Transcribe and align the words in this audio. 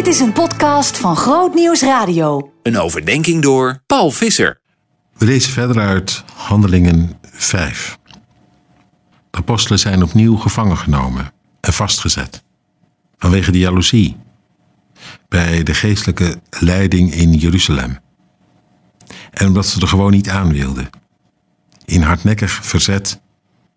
Dit 0.00 0.08
is 0.08 0.20
een 0.20 0.32
podcast 0.32 0.98
van 0.98 1.16
Groot 1.16 1.54
Nieuws 1.54 1.82
Radio. 1.82 2.52
Een 2.62 2.78
overdenking 2.78 3.42
door 3.42 3.82
Paul 3.86 4.10
Visser. 4.10 4.60
We 5.12 5.24
lezen 5.24 5.52
verder 5.52 5.82
uit 5.82 6.24
Handelingen 6.34 7.18
5. 7.22 7.98
De 9.30 9.38
apostelen 9.38 9.78
zijn 9.78 10.02
opnieuw 10.02 10.36
gevangen 10.36 10.76
genomen 10.76 11.32
en 11.60 11.72
vastgezet. 11.72 12.42
Vanwege 13.18 13.50
de 13.50 13.58
jaloezie 13.58 14.16
bij 15.28 15.62
de 15.62 15.74
geestelijke 15.74 16.40
leiding 16.50 17.14
in 17.14 17.32
Jeruzalem. 17.32 17.98
En 19.30 19.46
omdat 19.46 19.66
ze 19.66 19.80
er 19.80 19.88
gewoon 19.88 20.12
niet 20.12 20.28
aan 20.28 20.52
wilden. 20.52 20.90
In 21.84 22.02
hardnekkig 22.02 22.50
verzet 22.50 23.20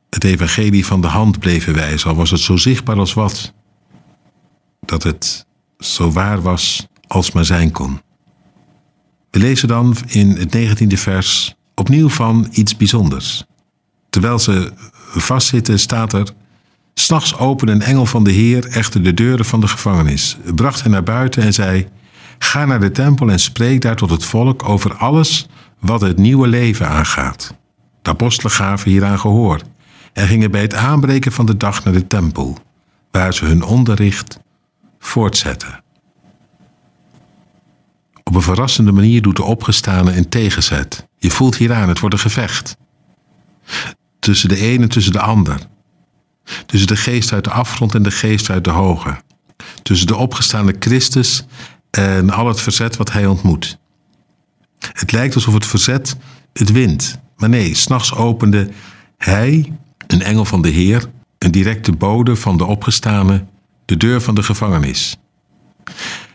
het 0.09 0.23
evangelie 0.23 0.85
van 0.85 1.01
de 1.01 1.07
hand 1.07 1.39
bleven 1.39 1.73
wijzen, 1.73 2.09
al 2.09 2.15
was 2.15 2.31
het 2.31 2.39
zo 2.39 2.57
zichtbaar 2.57 2.97
als 2.97 3.13
wat. 3.13 3.53
Dat 4.79 5.03
het 5.03 5.45
zo 5.85 6.11
waar 6.11 6.41
was 6.41 6.87
als 7.07 7.31
maar 7.31 7.45
zijn 7.45 7.71
kon. 7.71 8.01
We 9.31 9.39
lezen 9.39 9.67
dan 9.67 9.95
in 10.07 10.29
het 10.29 10.53
negentiende 10.53 10.97
vers 10.97 11.55
opnieuw 11.75 12.09
van 12.09 12.47
iets 12.51 12.77
bijzonders. 12.77 13.43
Terwijl 14.09 14.39
ze 14.39 14.71
vastzitten, 15.15 15.79
staat 15.79 16.13
er. 16.13 16.27
S'nachts 16.93 17.37
opende 17.37 17.71
een 17.71 17.81
engel 17.81 18.05
van 18.05 18.23
de 18.23 18.31
Heer 18.31 18.67
echter 18.67 19.03
de 19.03 19.13
deuren 19.13 19.45
van 19.45 19.59
de 19.59 19.67
gevangenis, 19.67 20.37
bracht 20.55 20.81
hen 20.81 20.91
naar 20.91 21.03
buiten 21.03 21.43
en 21.43 21.53
zei: 21.53 21.87
Ga 22.37 22.65
naar 22.65 22.79
de 22.79 22.91
tempel 22.91 23.29
en 23.29 23.39
spreek 23.39 23.81
daar 23.81 23.95
tot 23.95 24.09
het 24.09 24.25
volk 24.25 24.69
over 24.69 24.95
alles 24.95 25.47
wat 25.79 26.01
het 26.01 26.17
nieuwe 26.17 26.47
leven 26.47 26.87
aangaat. 26.87 27.53
De 28.01 28.09
apostelen 28.09 28.51
gaven 28.51 28.91
hieraan 28.91 29.19
gehoor 29.19 29.61
en 30.13 30.27
gingen 30.27 30.51
bij 30.51 30.61
het 30.61 30.73
aanbreken 30.73 31.31
van 31.31 31.45
de 31.45 31.57
dag 31.57 31.83
naar 31.83 31.93
de 31.93 32.07
tempel, 32.07 32.57
waar 33.11 33.33
ze 33.33 33.45
hun 33.45 33.63
onderricht 33.63 34.39
voortzetten. 35.03 35.83
Op 38.23 38.35
een 38.35 38.41
verrassende 38.41 38.91
manier 38.91 39.21
doet 39.21 39.35
de 39.35 39.43
opgestane 39.43 40.17
een 40.17 40.29
tegenzet. 40.29 41.07
Je 41.17 41.29
voelt 41.31 41.57
hieraan, 41.57 41.89
het 41.89 41.99
wordt 41.99 42.15
een 42.15 42.21
gevecht. 42.21 42.77
Tussen 44.19 44.49
de 44.49 44.57
ene 44.57 44.83
en 44.83 44.89
tussen 44.89 45.13
de 45.13 45.19
ander. 45.21 45.59
Tussen 46.65 46.87
de 46.87 46.95
geest 46.95 47.33
uit 47.33 47.43
de 47.43 47.49
afgrond 47.49 47.95
en 47.95 48.03
de 48.03 48.11
geest 48.11 48.49
uit 48.49 48.63
de 48.63 48.69
hoge. 48.69 49.17
Tussen 49.81 50.07
de 50.07 50.15
opgestaande 50.15 50.75
Christus 50.79 51.45
en 51.89 52.29
al 52.29 52.47
het 52.47 52.61
verzet 52.61 52.97
wat 52.97 53.11
hij 53.11 53.25
ontmoet. 53.25 53.77
Het 54.79 55.11
lijkt 55.11 55.35
alsof 55.35 55.53
het 55.53 55.65
verzet 55.65 56.15
het 56.53 56.71
wint. 56.71 57.19
Maar 57.37 57.49
nee, 57.49 57.75
s'nachts 57.75 58.13
opende 58.13 58.69
hij, 59.17 59.73
een 60.07 60.21
engel 60.21 60.45
van 60.45 60.61
de 60.61 60.69
Heer, 60.69 61.05
een 61.37 61.51
directe 61.51 61.91
bode 61.91 62.35
van 62.35 62.57
de 62.57 62.65
opgestane, 62.65 63.45
de 63.93 64.07
deur 64.07 64.21
van 64.21 64.35
de 64.35 64.43
gevangenis. 64.43 65.17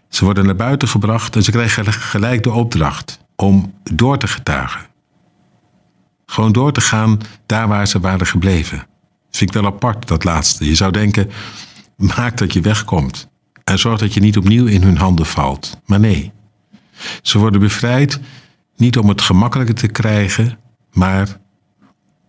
Ze 0.09 0.25
worden 0.25 0.47
naar 0.47 0.57
buiten 0.57 0.89
gebracht 0.89 1.37
en 1.37 1.43
ze 1.43 1.51
krijgen 1.51 1.93
gelijk 1.93 2.43
de 2.43 2.51
opdracht 2.51 3.19
om 3.37 3.75
door 3.83 4.19
te 4.19 4.27
getuigen. 4.27 4.81
Gewoon 6.27 6.53
door 6.53 6.73
te 6.73 6.81
gaan 6.81 7.19
daar 7.47 7.69
waar 7.69 7.89
ze 7.89 8.01
waren 8.01 8.27
gebleven. 8.27 8.87
Vind 9.31 9.51
ik 9.51 9.61
wel 9.61 9.73
apart, 9.73 10.09
dat 10.09 10.25
laatste. 10.25 10.65
Je 10.65 10.75
zou 10.75 10.93
denken, 10.93 11.31
maak 11.97 12.37
dat 12.37 12.53
je 12.53 12.61
wegkomt. 12.61 13.29
En 13.65 13.79
zorg 13.79 13.99
dat 13.99 14.15
je 14.15 14.21
niet 14.21 14.37
opnieuw 14.37 14.67
in 14.67 14.83
hun 14.83 14.99
handen 14.99 15.27
valt. 15.27 15.81
Maar 15.87 16.01
nee. 16.01 16.33
Ze 17.23 17.39
worden 17.39 17.61
bevrijd 17.61 18.21
niet 18.77 18.99
om 18.99 19.09
het 19.09 19.21
gemakkelijker 19.21 19.75
te 19.75 19.89
krijgen, 19.89 20.59
maar 20.93 21.39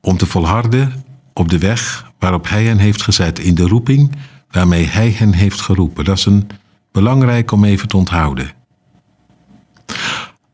om 0.01 0.17
te 0.17 0.25
volharden 0.25 1.03
op 1.33 1.49
de 1.49 1.57
weg 1.57 2.11
waarop 2.19 2.49
hij 2.49 2.63
hen 2.63 2.77
heeft 2.77 3.01
gezet, 3.01 3.39
in 3.39 3.55
de 3.55 3.67
roeping 3.67 4.15
waarmee 4.51 4.85
hij 4.85 5.11
hen 5.11 5.33
heeft 5.33 5.61
geroepen. 5.61 6.05
Dat 6.05 6.17
is 6.17 6.25
een 6.25 6.49
belangrijk 6.91 7.51
om 7.51 7.63
even 7.63 7.87
te 7.87 7.97
onthouden. 7.97 8.51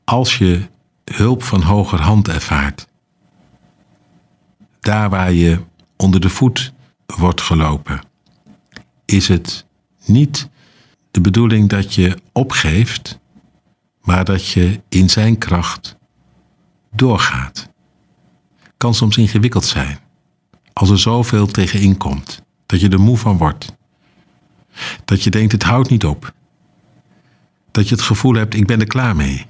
Als 0.03 0.37
je 0.37 0.67
hulp 1.03 1.43
van 1.43 1.61
hoger 1.61 2.01
hand 2.01 2.27
ervaart, 2.27 2.87
daar 4.79 5.09
waar 5.09 5.31
je 5.31 5.59
onder 5.95 6.19
de 6.19 6.29
voet 6.29 6.73
wordt 7.05 7.41
gelopen, 7.41 8.01
is 9.05 9.27
het 9.27 9.65
niet 10.05 10.49
de 11.11 11.21
bedoeling 11.21 11.69
dat 11.69 11.93
je 11.93 12.17
opgeeft, 12.31 13.19
maar 14.01 14.25
dat 14.25 14.47
je 14.47 14.81
in 14.89 15.09
zijn 15.09 15.37
kracht 15.37 15.95
doorgaat. 16.91 17.69
Kan 18.77 18.93
soms 18.93 19.17
ingewikkeld 19.17 19.65
zijn, 19.65 19.99
als 20.73 20.89
er 20.89 20.99
zoveel 20.99 21.47
tegenin 21.47 21.97
komt, 21.97 22.43
dat 22.65 22.79
je 22.79 22.89
er 22.89 22.99
moe 23.01 23.17
van 23.17 23.37
wordt. 23.37 23.75
Dat 25.05 25.23
je 25.23 25.29
denkt, 25.29 25.51
het 25.51 25.63
houdt 25.63 25.89
niet 25.89 26.05
op. 26.05 26.33
Dat 27.71 27.89
je 27.89 27.95
het 27.95 28.03
gevoel 28.03 28.33
hebt, 28.33 28.55
ik 28.55 28.67
ben 28.67 28.79
er 28.79 28.87
klaar 28.87 29.15
mee. 29.15 29.45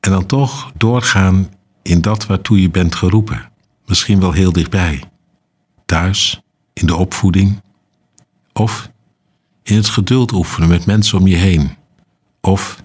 En 0.00 0.10
dan 0.10 0.26
toch 0.26 0.72
doorgaan 0.76 1.50
in 1.82 2.00
dat 2.00 2.26
waartoe 2.26 2.60
je 2.60 2.70
bent 2.70 2.94
geroepen. 2.94 3.50
Misschien 3.86 4.20
wel 4.20 4.32
heel 4.32 4.52
dichtbij. 4.52 5.02
Thuis, 5.86 6.42
in 6.72 6.86
de 6.86 6.96
opvoeding. 6.96 7.62
Of 8.52 8.90
in 9.62 9.76
het 9.76 9.88
geduld 9.88 10.32
oefenen 10.32 10.68
met 10.68 10.86
mensen 10.86 11.18
om 11.18 11.26
je 11.26 11.36
heen. 11.36 11.76
Of 12.40 12.84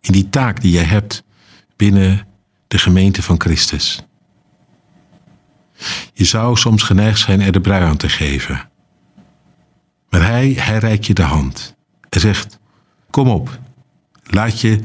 in 0.00 0.12
die 0.12 0.28
taak 0.28 0.60
die 0.60 0.72
jij 0.72 0.84
hebt 0.84 1.24
binnen 1.76 2.26
de 2.68 2.78
gemeente 2.78 3.22
van 3.22 3.40
Christus. 3.40 4.02
Je 6.12 6.24
zou 6.24 6.56
soms 6.56 6.82
geneigd 6.82 7.18
zijn 7.18 7.40
er 7.40 7.52
de 7.52 7.60
brui 7.60 7.84
aan 7.84 7.96
te 7.96 8.08
geven. 8.08 8.70
Maar 10.12 10.26
hij, 10.26 10.52
hij 10.58 10.78
reikt 10.78 11.06
je 11.06 11.14
de 11.14 11.22
hand 11.22 11.74
en 12.08 12.20
zegt: 12.20 12.58
Kom 13.10 13.28
op, 13.28 13.58
laat 14.22 14.60
je 14.60 14.80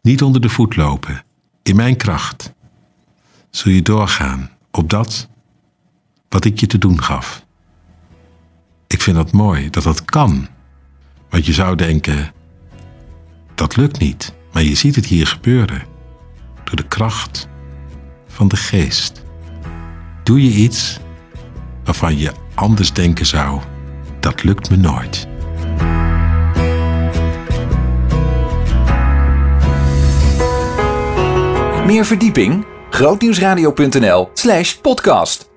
niet 0.00 0.22
onder 0.22 0.40
de 0.40 0.48
voet 0.48 0.76
lopen. 0.76 1.24
In 1.62 1.76
mijn 1.76 1.96
kracht 1.96 2.52
zul 3.50 3.72
je 3.72 3.82
doorgaan 3.82 4.50
op 4.70 4.90
dat 4.90 5.28
wat 6.28 6.44
ik 6.44 6.60
je 6.60 6.66
te 6.66 6.78
doen 6.78 7.02
gaf. 7.02 7.44
Ik 8.86 9.02
vind 9.02 9.16
dat 9.16 9.32
mooi 9.32 9.70
dat 9.70 9.82
dat 9.82 10.04
kan. 10.04 10.48
Want 11.30 11.46
je 11.46 11.52
zou 11.52 11.76
denken: 11.76 12.32
dat 13.54 13.76
lukt 13.76 13.98
niet. 13.98 14.34
Maar 14.52 14.62
je 14.62 14.74
ziet 14.74 14.96
het 14.96 15.06
hier 15.06 15.26
gebeuren. 15.26 15.82
Door 16.64 16.76
de 16.76 16.88
kracht 16.88 17.48
van 18.26 18.48
de 18.48 18.56
geest. 18.56 19.22
Doe 20.22 20.42
je 20.42 20.50
iets 20.50 20.98
waarvan 21.84 22.18
je 22.18 22.32
anders 22.54 22.92
denken 22.92 23.26
zou 23.26 23.60
lukt 24.44 24.70
me 24.70 24.76
nooit. 24.76 25.26
Meer 31.86 32.04
verdieping? 32.04 32.64
grootnieuwsradio.nl 32.90 34.30
slash 34.34 34.74
podcast 34.74 35.51